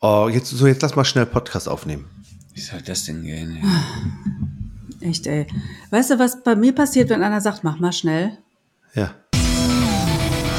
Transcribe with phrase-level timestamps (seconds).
[0.00, 2.08] Oh, jetzt, so, jetzt lass mal schnell Podcast aufnehmen.
[2.54, 3.60] Wie soll das denn gehen?
[5.00, 5.48] Echt, ey.
[5.90, 8.38] Weißt du, was bei mir passiert, wenn einer sagt, mach mal schnell?
[8.94, 9.12] Ja.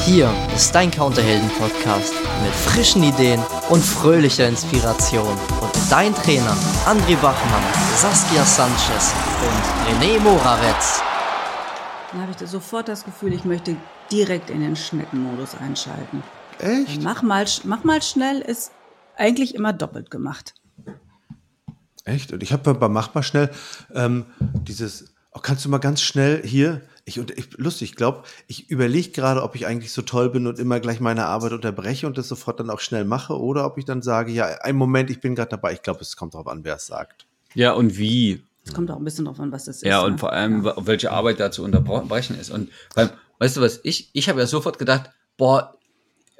[0.04, 3.40] Hier ist dein Counterhelden-Podcast mit frischen Ideen
[3.70, 5.38] und fröhlicher Inspiration.
[5.62, 6.54] Und dein Trainer
[6.84, 7.62] André Bachmann,
[7.96, 11.00] Saskia Sanchez und René Moravetz.
[12.12, 13.74] Dann habe ich sofort das Gefühl, ich möchte
[14.12, 16.22] direkt in den Schneckenmodus einschalten.
[16.58, 17.02] Echt?
[17.02, 18.72] Mach mal, mach mal schnell ist
[19.20, 20.54] eigentlich immer doppelt gemacht.
[22.04, 22.32] Echt?
[22.32, 23.50] Und ich habe bei Mach mal schnell
[23.94, 24.24] ähm,
[24.66, 28.70] dieses, oh, kannst du mal ganz schnell hier, ich, und ich lustig, ich glaube, ich
[28.70, 32.16] überlege gerade, ob ich eigentlich so toll bin und immer gleich meine Arbeit unterbreche und
[32.16, 35.20] das sofort dann auch schnell mache oder ob ich dann sage, ja, einen Moment, ich
[35.20, 35.72] bin gerade dabei.
[35.72, 37.26] Ich glaube, es kommt darauf an, wer es sagt.
[37.54, 38.42] Ja, und wie?
[38.64, 39.84] Es kommt auch ein bisschen drauf an, was das ist.
[39.84, 40.18] Ja, und ne?
[40.18, 40.74] vor allem, Ja.
[40.86, 42.50] welche Arbeit da zu unterbrechen ist.
[42.50, 45.74] Und beim, weißt du was, ich, ich habe ja sofort gedacht, boah,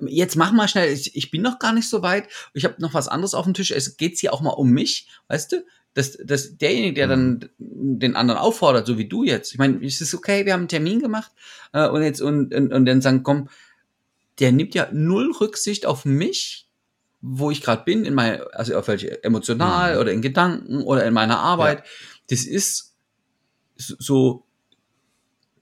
[0.06, 2.94] jetzt mach mal schnell, ich, ich bin noch gar nicht so weit, ich habe noch
[2.94, 5.64] was anderes auf dem Tisch, es geht hier auch mal um mich, weißt du?
[5.94, 10.00] Dass, dass derjenige, der dann den anderen auffordert, so wie du jetzt, ich meine, es
[10.00, 11.32] ist okay, wir haben einen Termin gemacht
[11.72, 13.48] äh, und jetzt und, und, und dann sagen, komm,
[14.38, 16.68] der nimmt ja null Rücksicht auf mich,
[17.20, 21.12] wo ich gerade bin, in mein, also auf welche emotional oder in Gedanken oder in
[21.12, 21.84] meiner Arbeit.
[22.30, 22.94] Das ist
[23.76, 24.46] so,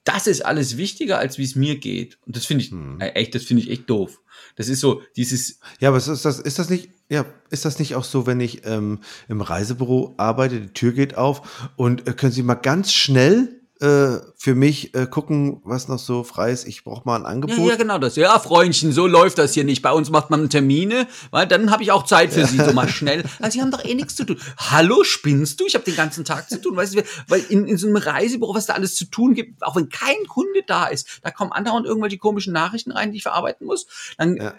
[0.08, 2.18] das ist alles wichtiger, als wie es mir geht.
[2.26, 2.98] Und das finde ich Hm.
[3.00, 4.20] äh, echt, das finde ich echt doof.
[4.56, 7.94] Das ist so dieses, Ja, aber ist das, ist das nicht, ja, ist das nicht
[7.94, 12.32] auch so, wenn ich ähm, im Reisebüro arbeite, die Tür geht auf und äh, können
[12.32, 16.66] Sie mal ganz schnell äh, für mich äh, gucken, was noch so frei ist?
[16.66, 17.68] Ich brauche mal ein ja, Angebot.
[17.68, 18.16] ja, genau das.
[18.16, 19.82] Ja, Freundchen, so läuft das hier nicht.
[19.82, 22.88] Bei uns macht man Termine, weil dann habe ich auch Zeit für Sie, so mal
[22.90, 23.24] schnell.
[23.40, 24.38] Also, Sie haben doch eh nichts zu tun.
[24.56, 25.66] Hallo, spinnst du?
[25.66, 26.76] Ich habe den ganzen Tag zu tun.
[26.76, 29.76] Weißt du, weil in, in so einem Reisebüro, was da alles zu tun gibt, auch
[29.76, 33.66] wenn kein Kunde da ist, da kommen andauernd irgendwelche komischen Nachrichten rein, die ich verarbeiten
[33.66, 33.86] muss.
[34.18, 34.54] Dann, Ja.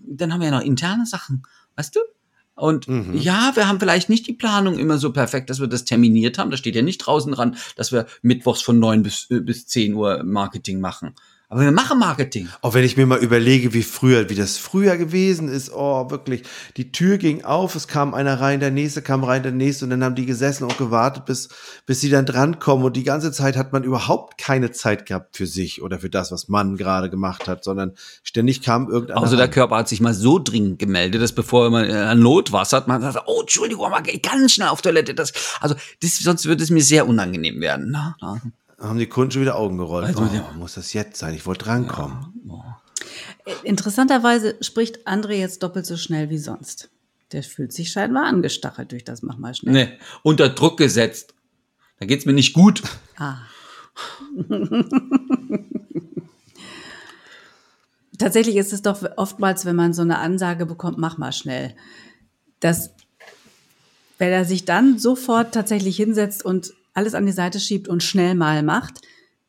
[0.00, 1.42] dann haben wir ja noch interne Sachen,
[1.76, 2.00] weißt du?
[2.58, 3.16] Und Mhm.
[3.16, 6.50] ja, wir haben vielleicht nicht die Planung immer so perfekt, dass wir das terminiert haben.
[6.50, 9.94] Da steht ja nicht draußen dran, dass wir mittwochs von 9 bis, äh, bis 10
[9.94, 11.14] Uhr Marketing machen.
[11.50, 12.46] Aber wir machen Marketing.
[12.60, 16.42] Auch wenn ich mir mal überlege, wie früher, wie das früher gewesen ist, oh, wirklich.
[16.76, 19.90] Die Tür ging auf, es kam einer rein, der nächste kam rein, der nächste und
[19.90, 21.48] dann haben die gesessen und gewartet, bis,
[21.86, 25.46] bis sie dann drankommen und die ganze Zeit hat man überhaupt keine Zeit gehabt für
[25.46, 27.92] sich oder für das, was man gerade gemacht hat, sondern
[28.22, 29.22] ständig kam irgendeiner.
[29.22, 29.48] Also der.
[29.48, 33.24] Körper hat sich mal so dringend gemeldet, dass bevor man äh, Notwasser hat, man sagt,
[33.26, 35.14] oh, Entschuldigung, mal ganz schnell auf Toilette.
[35.14, 37.88] Das, also das, sonst würde es mir sehr unangenehm werden.
[37.90, 38.42] Na, na.
[38.78, 40.06] Haben die Kunden schon wieder Augen gerollt.
[40.06, 40.52] Also, oh, ja.
[40.56, 41.34] muss das jetzt sein?
[41.34, 42.32] Ich wollte drankommen.
[43.64, 46.90] Interessanterweise spricht André jetzt doppelt so schnell wie sonst.
[47.32, 49.72] Der fühlt sich scheinbar angestachelt durch das Mach mal schnell.
[49.72, 51.34] Nee, unter Druck gesetzt.
[51.98, 52.82] Da geht's mir nicht gut.
[53.16, 53.38] Ah.
[58.18, 61.74] Tatsächlich ist es doch oftmals, wenn man so eine Ansage bekommt, mach mal schnell,
[62.60, 62.90] dass
[64.18, 68.34] wenn er sich dann sofort tatsächlich hinsetzt und alles an die Seite schiebt und schnell
[68.34, 69.00] mal macht,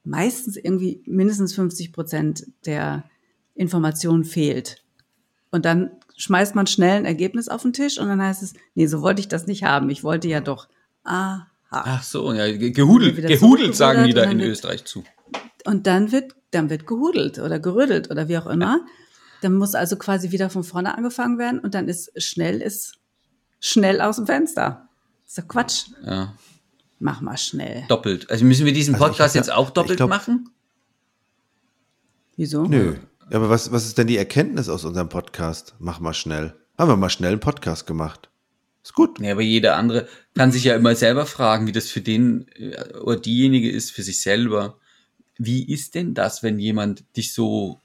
[0.04, 3.04] meistens irgendwie mindestens 50 Prozent der
[3.56, 4.84] Information fehlt.
[5.52, 8.86] Und dann schmeißt man schnell ein Ergebnis auf den Tisch und dann heißt es, nee,
[8.88, 9.90] so wollte ich das nicht haben.
[9.90, 10.68] Ich wollte ja doch,
[11.04, 11.48] aha.
[11.72, 15.04] Ach so, ja, ge- gehudelt, gehudelt sagen die da in wird- Österreich zu.
[15.66, 18.86] Und dann wird, dann wird gehudelt oder gerüttelt oder wie auch immer.
[19.42, 22.98] Dann muss also quasi wieder von vorne angefangen werden und dann ist schnell ist
[23.60, 24.88] schnell aus dem Fenster.
[25.28, 25.88] ist doch Quatsch.
[26.06, 26.34] Ja,
[27.00, 27.86] Mach mal schnell.
[27.88, 28.30] doppelt.
[28.30, 30.50] Also müssen wir diesen Also Podcast hab ja- jetzt auch doppelt glaub- machen?
[32.36, 32.64] Wieso?
[32.66, 32.96] Nö.
[33.32, 35.76] Aber was, was ist denn die Erkenntnis aus unserem Podcast?
[35.80, 36.56] Mach mal schnell.
[36.78, 38.30] Haben wir mal schnell einen Podcast gemacht.
[38.84, 39.20] Ist gut.
[39.20, 42.98] Ja, aber jeder andere kann sich ja immer selber fragen, wie das für den äh,
[43.00, 44.78] oder diejenige ist für sich selber.
[45.38, 47.82] Wie ist denn das, wenn jemand dich so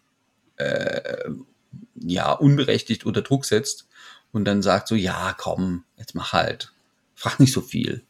[0.57, 1.31] äh,
[1.97, 3.89] ja unberechtigt unter Druck setzt
[4.33, 6.73] und dann sagt so, ja, komm, jetzt mach halt,
[7.15, 8.03] frag nicht so viel.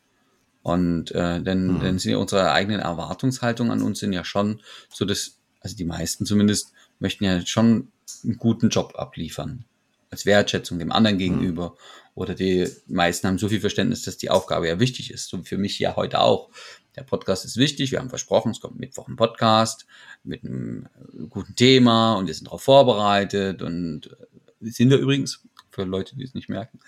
[0.65, 5.05] Und äh, dann, dann sind ja unsere eigenen Erwartungshaltungen an uns sind ja schon so,
[5.05, 7.93] dass also die meisten zumindest möchten ja schon
[8.25, 9.67] einen guten Job abliefern
[10.11, 11.77] als Wertschätzung dem anderen gegenüber.
[12.15, 15.29] Oder die meisten haben so viel Verständnis, dass die Aufgabe ja wichtig ist.
[15.29, 16.49] So für mich ja heute auch.
[16.97, 17.91] Der Podcast ist wichtig.
[17.93, 19.85] Wir haben versprochen, es kommt Mittwoch ein Podcast
[20.23, 24.17] mit einem äh, guten Thema und wir sind darauf vorbereitet und
[24.63, 26.81] äh, sind wir übrigens für Leute, die es nicht merken.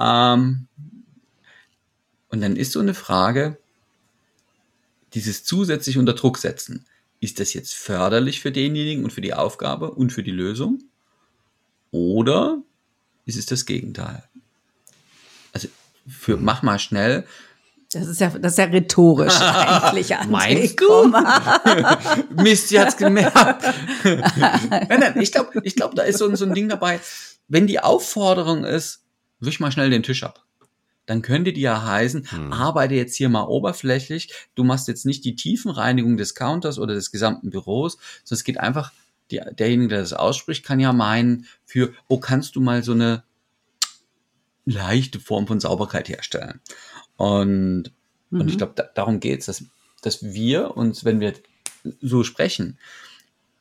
[0.00, 0.66] Ähm,
[2.30, 3.58] und dann ist so eine Frage,
[5.14, 6.86] dieses zusätzlich unter Druck setzen.
[7.20, 10.82] Ist das jetzt förderlich für denjenigen und für die Aufgabe und für die Lösung?
[11.90, 12.62] Oder
[13.26, 14.22] ist es das Gegenteil?
[15.52, 15.68] Also
[16.08, 17.26] für mach mal schnell.
[17.92, 20.10] Das ist ja, das ist ja rhetorisch eigentlich.
[20.28, 21.12] Meinst du?
[22.42, 23.34] Mist, sie hat's gemerkt.
[24.04, 27.00] nein, nein, ich glaube, ich glaub, da ist so, so ein Ding dabei.
[27.48, 29.02] Wenn die Aufforderung ist,
[29.40, 30.44] wisch mal schnell den Tisch ab.
[31.10, 32.52] Dann könnte die ja heißen, Hm.
[32.52, 34.32] arbeite jetzt hier mal oberflächlich.
[34.54, 38.60] Du machst jetzt nicht die Tiefenreinigung des Counters oder des gesamten Büros, sondern es geht
[38.60, 38.92] einfach,
[39.32, 43.24] die, derjenige, der das ausspricht, kann ja meinen, für, oh, kannst du mal so eine
[44.64, 46.60] leichte Form von Sauberkeit herstellen.
[47.16, 47.90] Und,
[48.30, 48.58] und ich Mhm.
[48.58, 49.64] glaube, da, darum geht's, dass,
[50.02, 51.32] dass wir uns, wenn wir
[52.00, 52.78] so sprechen,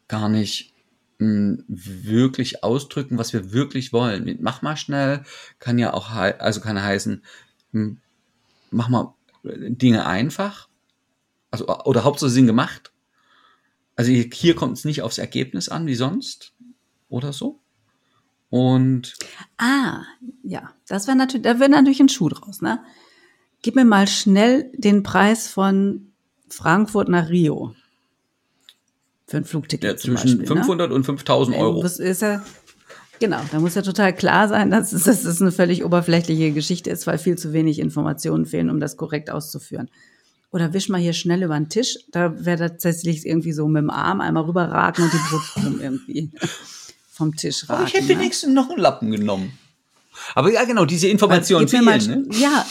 [0.07, 0.71] gar nicht
[1.19, 4.23] wirklich ausdrücken, was wir wirklich wollen.
[4.23, 5.23] Mit Mach mal schnell
[5.59, 7.23] kann ja auch, also kann heißen,
[7.73, 7.97] mh,
[8.71, 9.13] mach mal
[9.43, 10.69] Dinge einfach,
[11.51, 12.93] also oder Hauptsache Sinn gemacht.
[13.95, 16.53] Also hier, hier kommt es nicht aufs Ergebnis an, wie sonst
[17.09, 17.59] oder so.
[18.49, 19.15] Und
[19.57, 20.03] Ah,
[20.43, 22.81] ja, das wäre natürlich, da wäre natürlich ein Schuh draus, ne?
[23.61, 26.13] Gib mir mal schnell den Preis von
[26.47, 27.75] Frankfurt nach Rio.
[29.29, 30.47] Für ein Flugticket ja, zwischen Beispiel, ne?
[30.47, 31.83] 500 und 5000 Euro.
[31.83, 32.43] Das ist ja,
[33.19, 36.89] genau, da muss ja total klar sein, dass es, dass es eine völlig oberflächliche Geschichte
[36.89, 39.89] ist, weil viel zu wenig Informationen fehlen, um das korrekt auszuführen.
[40.51, 41.99] Oder wisch mal hier schnell über den Tisch.
[42.11, 46.31] Da wäre tatsächlich irgendwie so mit dem Arm einmal rüberragen und die Brotkrumen irgendwie
[47.11, 47.81] vom Tisch ragen.
[47.81, 48.19] Aber ich hätte ne?
[48.19, 49.53] wenigstens noch einen Lappen genommen.
[50.33, 52.21] Aber ja, genau, diese Informationen Gib mir fehlen.
[52.21, 52.35] mal, Ne?
[52.39, 52.65] Ja,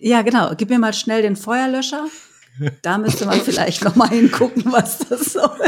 [0.00, 0.52] ja, genau.
[0.56, 2.08] Gib mir mal schnell den Feuerlöscher.
[2.82, 5.58] Da müsste man vielleicht noch mal hingucken, was das soll.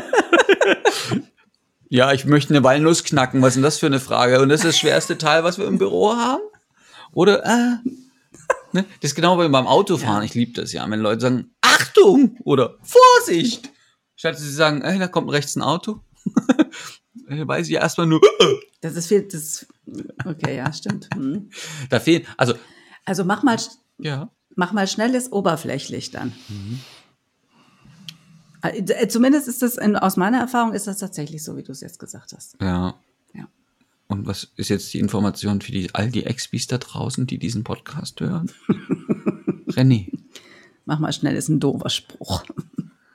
[1.88, 3.40] Ja, ich möchte eine Walnuss knacken.
[3.42, 4.40] Was ist denn das für eine Frage?
[4.40, 6.42] Und das ist das schwerste Teil, was wir im Büro haben?
[7.12, 7.88] Oder, äh,
[8.72, 8.84] ne?
[9.00, 10.24] Das ist genau wie beim Autofahren.
[10.24, 13.70] Ich liebe das ja, wenn Leute sagen, Achtung oder Vorsicht.
[14.16, 16.00] Statt sie sagen, ey, da kommt rechts ein Auto.
[17.26, 18.20] Äh, Weiß ich erstmal nur,
[18.82, 19.64] Das ist viel, das,
[20.26, 21.08] okay, ja, stimmt.
[21.14, 21.48] Hm.
[21.88, 22.52] da fehlen, also,
[23.06, 23.56] Also mach mal,
[23.96, 24.30] ja.
[24.56, 26.32] Mach mal schnell ist oberflächlich dann.
[28.62, 31.80] Äh, Zumindest ist das, in, aus meiner Erfahrung ist das tatsächlich so, wie du es
[31.80, 32.56] jetzt gesagt hast.
[32.60, 32.94] Ja.
[33.34, 33.46] Ja.
[34.08, 37.64] Und was ist jetzt die Information für die, all die Expis da draußen, die diesen
[37.64, 38.50] Podcast hören?
[39.68, 40.12] René.
[40.86, 42.44] Mach mal schnell ist ein doofer Spruch.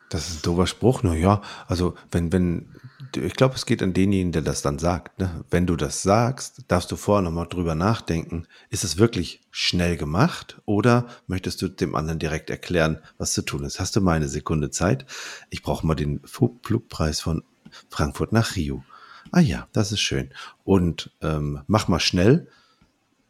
[0.09, 1.41] Das ist ein doofer Spruch, na ja.
[1.67, 2.67] Also, wenn, wenn,
[3.15, 5.19] ich glaube, es geht an denjenigen, der das dann sagt.
[5.19, 5.43] Ne?
[5.49, 8.47] Wenn du das sagst, darfst du vorher nochmal drüber nachdenken.
[8.69, 13.63] Ist es wirklich schnell gemacht oder möchtest du dem anderen direkt erklären, was zu tun
[13.63, 13.79] ist?
[13.79, 15.05] Hast du mal eine Sekunde Zeit?
[15.49, 17.43] Ich brauche mal den Flugpreis von
[17.89, 18.83] Frankfurt nach Rio.
[19.31, 20.29] Ah ja, das ist schön.
[20.63, 22.47] Und ähm, mach mal schnell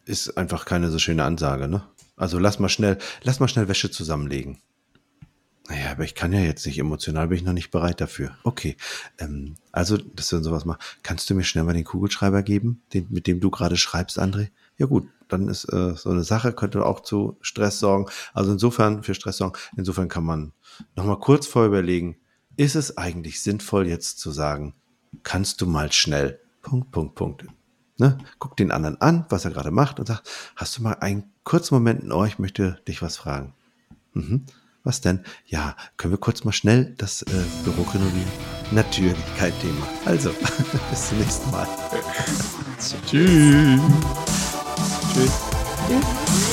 [0.09, 1.83] ist einfach keine so schöne Ansage, ne?
[2.17, 4.57] Also lass mal schnell, lass mal schnell Wäsche zusammenlegen.
[5.69, 8.35] Naja, aber ich kann ja jetzt nicht, emotional bin ich noch nicht bereit dafür.
[8.43, 8.75] Okay,
[9.19, 12.81] ähm, also, dass du dann sowas machst, kannst du mir schnell mal den Kugelschreiber geben,
[12.91, 14.49] den, mit dem du gerade schreibst, André?
[14.77, 18.07] Ja gut, dann ist äh, so eine Sache, könnte auch zu Stress sorgen.
[18.33, 20.53] Also insofern, für Stress sorgen, insofern kann man
[20.95, 22.17] nochmal kurz vor überlegen,
[22.57, 24.73] ist es eigentlich sinnvoll jetzt zu sagen,
[25.21, 27.45] kannst du mal schnell, Punkt, Punkt, Punkt.
[27.99, 28.17] Ne?
[28.39, 30.23] Guck den anderen an, was er gerade macht und sag,
[30.55, 33.53] hast du mal einen kurzen Moment Ohr, ich möchte dich was fragen.
[34.13, 34.45] Mhm.
[34.83, 35.23] Was denn?
[35.45, 38.31] Ja, können wir kurz mal schnell das äh, Büro renovieren?
[38.71, 39.87] Natürlich kein Thema.
[40.05, 40.31] Also,
[40.89, 41.67] bis zum nächsten Mal.
[43.05, 43.31] Tschüss.
[45.13, 45.31] Tschüss.
[45.87, 46.48] Tschüss.